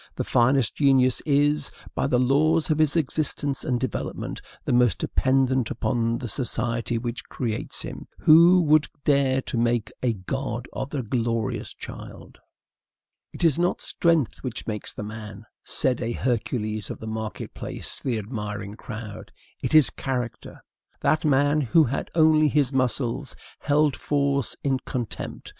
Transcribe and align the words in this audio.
The 0.15 0.23
finest 0.23 0.73
genius 0.73 1.21
is, 1.27 1.69
by 1.93 2.07
the 2.07 2.17
laws 2.17 2.71
of 2.71 2.79
his 2.79 2.95
existence 2.95 3.63
and 3.63 3.79
development, 3.79 4.41
the 4.65 4.73
most 4.73 4.97
dependent 4.97 5.69
upon 5.69 6.17
the 6.17 6.27
society 6.27 6.97
which 6.97 7.29
creates 7.29 7.83
him. 7.83 8.07
Who 8.17 8.63
would 8.63 8.87
dare 9.05 9.43
to 9.43 9.59
make 9.59 9.91
a 10.01 10.13
god 10.13 10.67
of 10.73 10.89
the 10.89 11.03
glorious 11.03 11.71
child? 11.71 12.39
"It 13.31 13.43
is 13.43 13.59
not 13.59 13.79
strength 13.79 14.41
which 14.43 14.65
makes 14.65 14.91
the 14.91 15.03
man," 15.03 15.45
said 15.63 16.01
a 16.01 16.13
Hercules 16.13 16.89
of 16.89 16.97
the 16.99 17.05
market 17.05 17.53
place 17.53 17.95
to 17.97 18.03
the 18.03 18.17
admiring 18.17 18.73
crowd; 18.73 19.31
"it 19.61 19.75
is 19.75 19.91
character." 19.91 20.63
That 21.01 21.25
man, 21.25 21.61
who 21.61 21.83
had 21.83 22.09
only 22.15 22.47
his 22.47 22.73
muscles, 22.73 23.35
held 23.59 23.95
force 23.95 24.55
in 24.63 24.79
contempt. 24.79 25.49